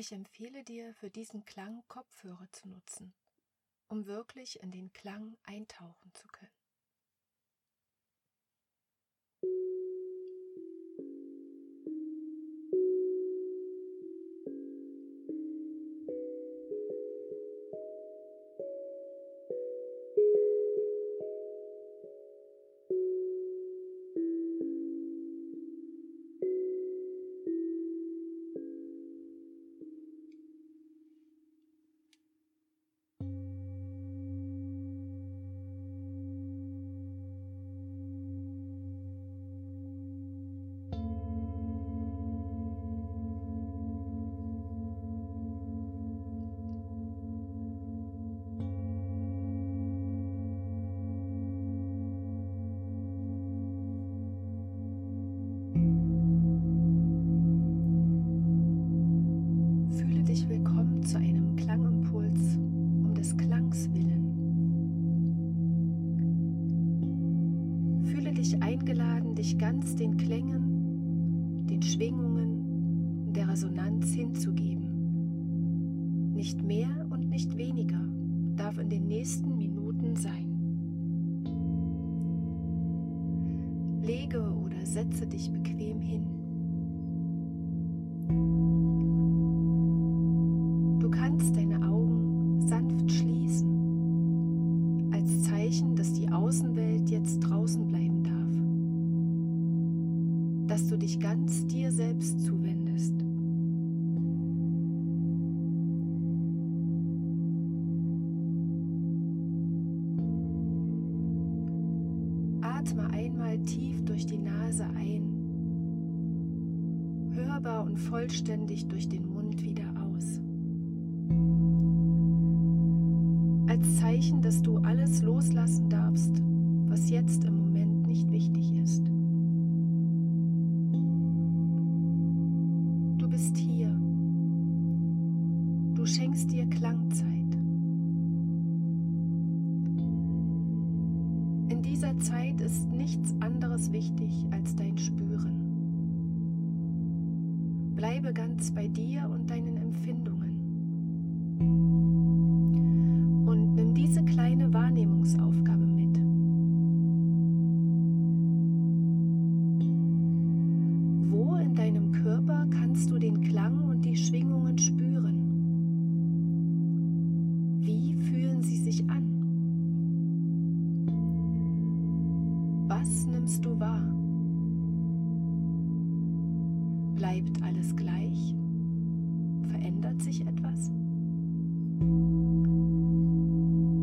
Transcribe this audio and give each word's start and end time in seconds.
Ich 0.00 0.12
empfehle 0.12 0.64
dir, 0.64 0.94
für 0.94 1.10
diesen 1.10 1.44
Klang 1.44 1.84
Kopfhörer 1.86 2.50
zu 2.52 2.70
nutzen, 2.70 3.12
um 3.86 4.06
wirklich 4.06 4.62
in 4.62 4.70
den 4.70 4.94
Klang 4.94 5.36
eintauchen 5.42 6.10
zu 6.14 6.26
können. 6.28 6.59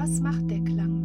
Was 0.00 0.18
macht 0.18 0.50
der 0.50 0.60
Klang? 0.60 0.99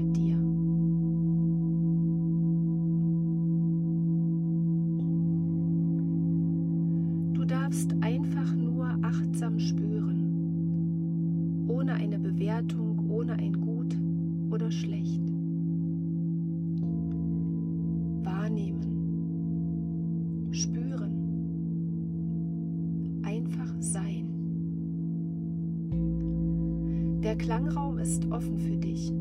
offen 28.31 28.57
für 28.59 28.77
dich. 28.77 29.11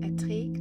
Erträg 0.00 0.57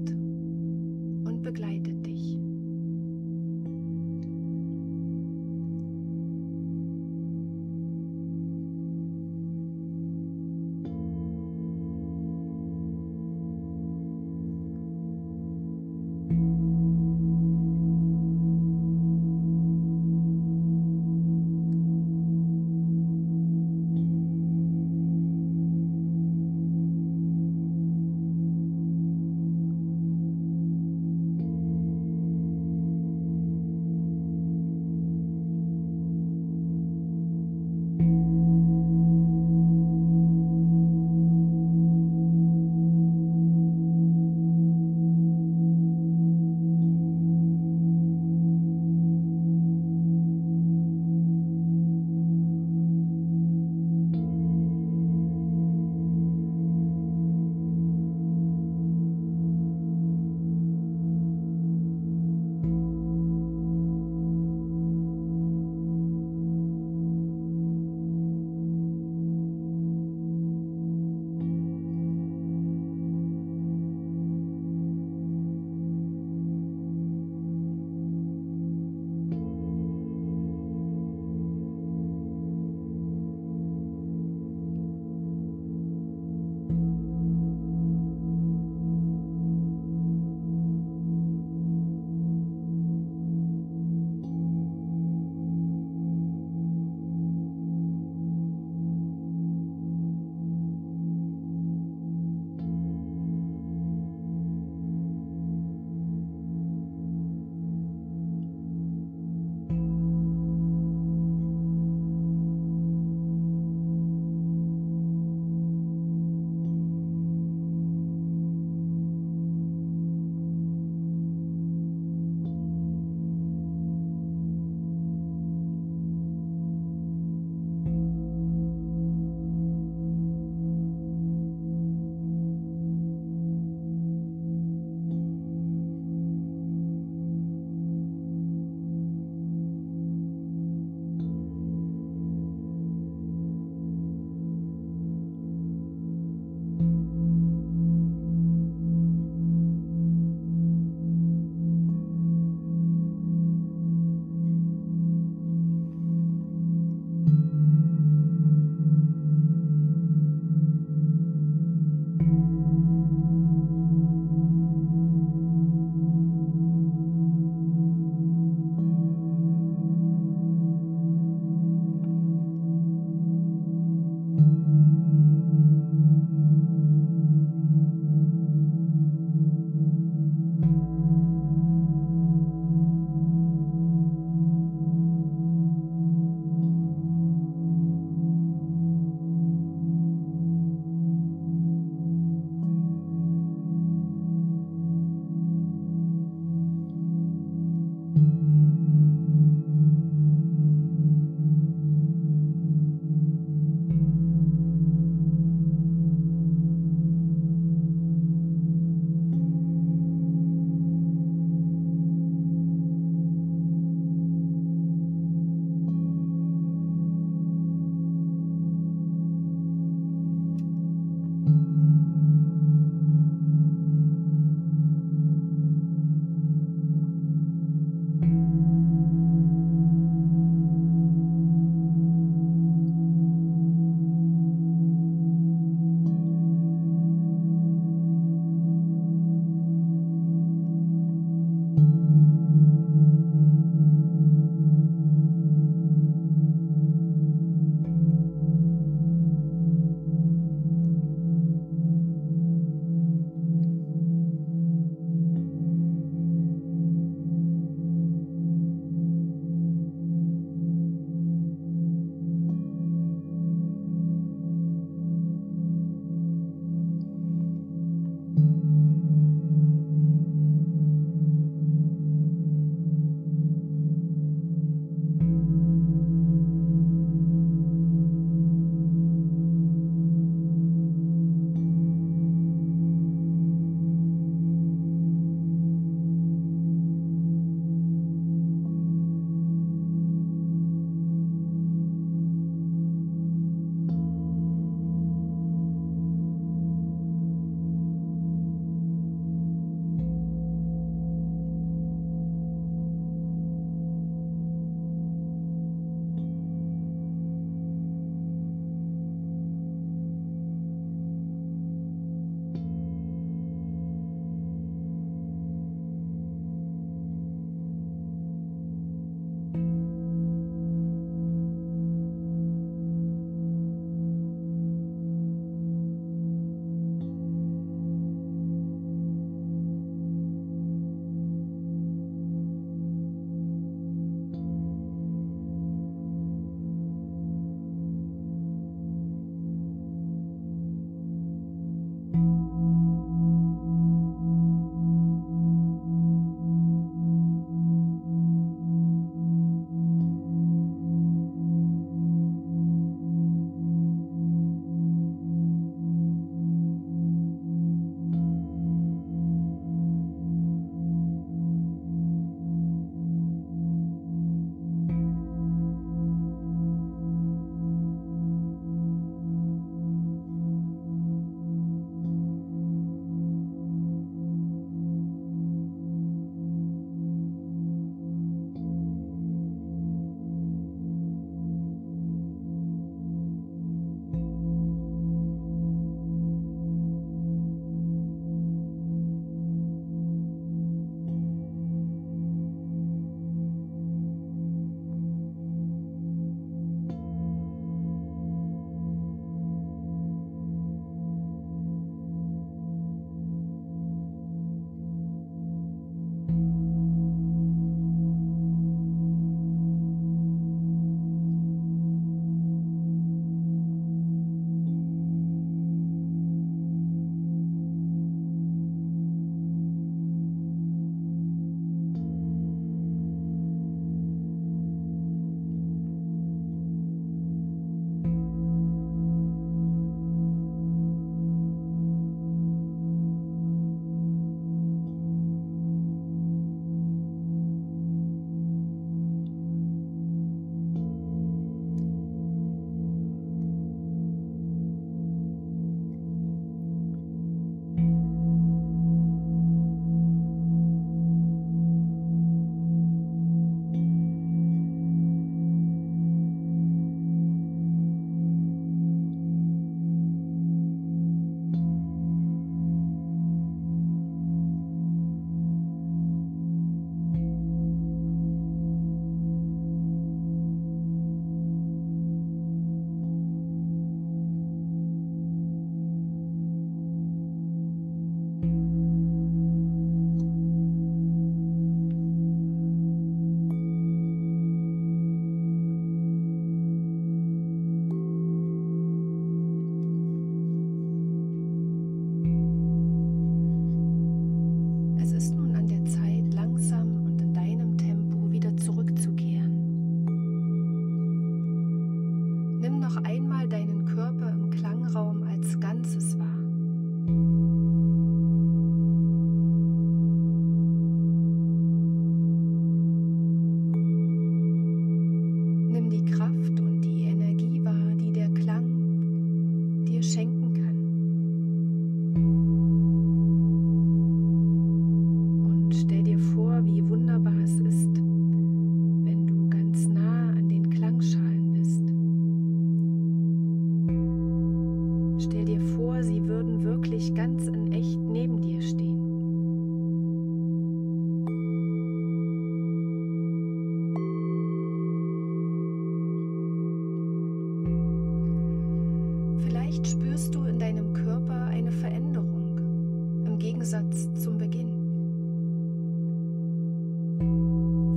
Gegensatz 553.98 554.24
zum 554.24 554.38
Beginn. 554.38 554.72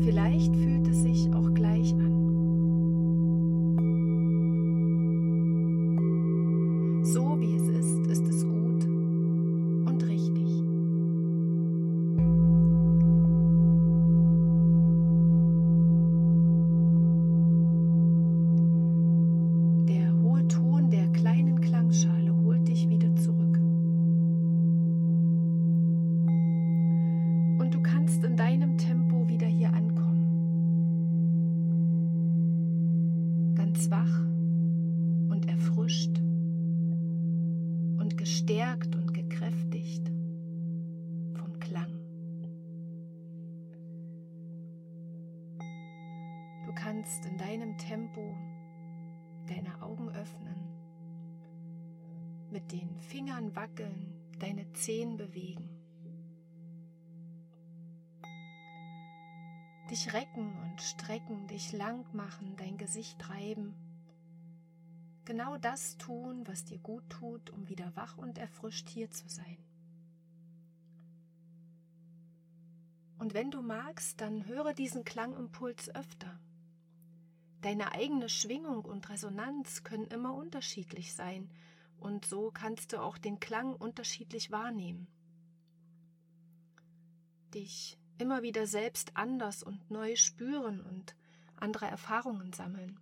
Vielleicht 0.02 0.54
fühlt 0.57 0.88
es 0.88 1.02
sich 1.02 1.28
auch 1.35 1.39
wackeln, 53.61 54.14
deine 54.38 54.73
Zehen 54.73 55.19
bewegen, 55.19 55.69
dich 59.90 60.14
recken 60.14 60.57
und 60.62 60.81
strecken, 60.81 61.47
dich 61.47 61.73
lang 61.73 62.07
machen, 62.14 62.57
dein 62.57 62.79
Gesicht 62.79 63.29
reiben. 63.29 63.75
Genau 65.26 65.59
das 65.59 65.99
tun, 65.99 66.47
was 66.47 66.64
dir 66.64 66.79
gut 66.79 67.05
tut, 67.11 67.50
um 67.50 67.69
wieder 67.69 67.95
wach 67.97 68.17
und 68.17 68.38
erfrischt 68.38 68.88
hier 68.88 69.11
zu 69.11 69.29
sein. 69.29 69.59
Und 73.19 73.35
wenn 73.35 73.50
du 73.50 73.61
magst, 73.61 74.23
dann 74.23 74.47
höre 74.47 74.73
diesen 74.73 75.05
Klangimpuls 75.05 75.95
öfter. 75.95 76.40
Deine 77.61 77.93
eigene 77.93 78.31
Schwingung 78.31 78.87
und 78.87 79.11
Resonanz 79.11 79.83
können 79.83 80.07
immer 80.07 80.33
unterschiedlich 80.33 81.12
sein 81.12 81.50
und 82.00 82.25
so 82.25 82.50
kannst 82.50 82.92
du 82.92 83.00
auch 83.00 83.19
den 83.19 83.40
Klang 83.40 83.75
unterschiedlich 83.75 84.50
wahrnehmen. 84.50 85.07
Dich 87.54 87.99
immer 88.19 88.42
wieder 88.42 88.66
selbst 88.66 89.16
anders 89.16 89.62
und 89.62 89.90
neu 89.90 90.16
spüren 90.16 90.80
und 90.80 91.14
andere 91.57 91.87
Erfahrungen 91.87 92.52
sammeln. 92.52 92.99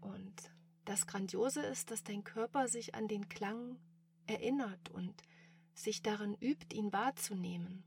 Und 0.00 0.52
das 0.84 1.06
Grandiose 1.06 1.60
ist, 1.62 1.90
dass 1.90 2.02
dein 2.02 2.24
Körper 2.24 2.68
sich 2.68 2.94
an 2.94 3.06
den 3.06 3.28
Klang 3.28 3.78
erinnert 4.26 4.90
und 4.90 5.14
sich 5.74 6.02
darin 6.02 6.34
übt, 6.34 6.74
ihn 6.74 6.92
wahrzunehmen. 6.92 7.84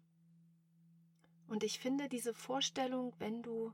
Und 1.48 1.64
ich 1.64 1.80
finde 1.80 2.08
diese 2.08 2.34
Vorstellung, 2.34 3.14
wenn 3.20 3.42
du 3.42 3.74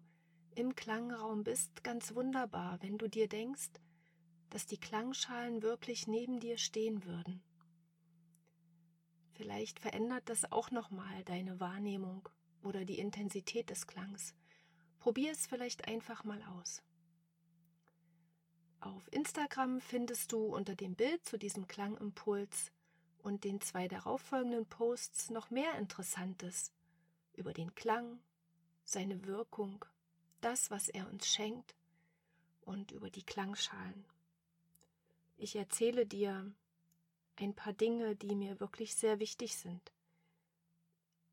im 0.55 0.75
Klangraum 0.75 1.43
bist, 1.43 1.83
ganz 1.83 2.15
wunderbar, 2.15 2.81
wenn 2.81 2.97
du 2.97 3.07
dir 3.07 3.27
denkst, 3.27 3.69
dass 4.49 4.65
die 4.65 4.79
Klangschalen 4.79 5.61
wirklich 5.61 6.07
neben 6.07 6.39
dir 6.39 6.57
stehen 6.57 7.05
würden. 7.05 7.41
Vielleicht 9.33 9.79
verändert 9.79 10.27
das 10.27 10.51
auch 10.51 10.71
nochmal 10.71 11.23
deine 11.23 11.59
Wahrnehmung 11.59 12.27
oder 12.61 12.83
die 12.83 12.99
Intensität 12.99 13.69
des 13.69 13.87
Klangs. 13.87 14.35
Probier 14.99 15.31
es 15.31 15.47
vielleicht 15.47 15.87
einfach 15.87 16.23
mal 16.23 16.43
aus. 16.57 16.83
Auf 18.81 19.07
Instagram 19.11 19.81
findest 19.81 20.31
du 20.31 20.45
unter 20.45 20.75
dem 20.75 20.95
Bild 20.95 21.25
zu 21.25 21.37
diesem 21.37 21.67
Klangimpuls 21.67 22.71
und 23.21 23.43
den 23.43 23.61
zwei 23.61 23.87
darauffolgenden 23.87 24.65
Posts 24.65 25.29
noch 25.29 25.49
mehr 25.49 25.77
Interessantes 25.77 26.71
über 27.33 27.53
den 27.53 27.75
Klang, 27.75 28.19
seine 28.85 29.25
Wirkung 29.25 29.85
das, 30.41 30.71
was 30.71 30.89
er 30.89 31.09
uns 31.09 31.27
schenkt 31.27 31.75
und 32.61 32.91
über 32.91 33.09
die 33.09 33.23
Klangschalen. 33.23 34.05
Ich 35.41 35.55
erzähle 35.55 36.05
dir 36.05 36.53
ein 37.37 37.55
paar 37.55 37.71
Dinge, 37.71 38.13
die 38.17 38.35
mir 38.35 38.59
wirklich 38.59 38.95
sehr 38.95 39.19
wichtig 39.19 39.55
sind 39.55 39.93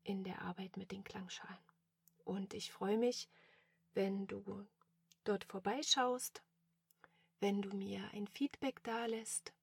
in 0.03 0.23
der 0.23 0.43
Arbeit 0.43 0.77
mit 0.77 0.93
den 0.93 1.03
Klangschalen. 1.03 1.59
Und 2.23 2.53
ich 2.53 2.71
freue 2.71 2.97
mich, 2.97 3.27
wenn 3.93 4.25
du 4.25 4.65
dort 5.25 5.43
vorbeischaust, 5.43 6.41
wenn 7.41 7.61
du 7.61 7.75
mir 7.75 8.09
ein 8.13 8.27
Feedback 8.27 8.81
dalässt, 8.83 9.53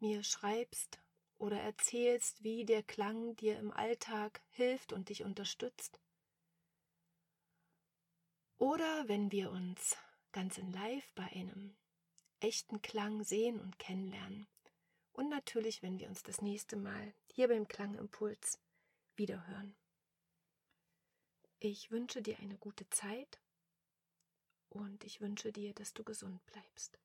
mir 0.00 0.22
schreibst 0.24 1.02
oder 1.36 1.60
erzählst, 1.60 2.42
wie 2.42 2.64
der 2.64 2.82
Klang 2.82 3.36
dir 3.36 3.58
im 3.58 3.70
Alltag 3.70 4.40
hilft 4.48 4.94
und 4.94 5.10
dich 5.10 5.24
unterstützt. 5.24 6.00
Oder 8.56 9.08
wenn 9.08 9.30
wir 9.30 9.50
uns 9.50 9.98
ganz 10.32 10.56
in 10.56 10.72
Live 10.72 11.12
bei 11.12 11.24
einem 11.32 11.76
echten 12.42 12.82
Klang 12.82 13.24
sehen 13.24 13.60
und 13.60 13.78
kennenlernen. 13.78 14.46
Und 15.12 15.28
natürlich, 15.28 15.82
wenn 15.82 15.98
wir 15.98 16.08
uns 16.08 16.22
das 16.22 16.40
nächste 16.40 16.76
Mal 16.76 17.14
hier 17.26 17.48
beim 17.48 17.68
Klangimpuls 17.68 18.58
wiederhören. 19.16 19.76
Ich 21.58 21.90
wünsche 21.90 22.22
dir 22.22 22.38
eine 22.38 22.56
gute 22.56 22.88
Zeit 22.90 23.40
und 24.70 25.04
ich 25.04 25.20
wünsche 25.20 25.52
dir, 25.52 25.74
dass 25.74 25.92
du 25.92 26.02
gesund 26.02 26.44
bleibst. 26.46 26.98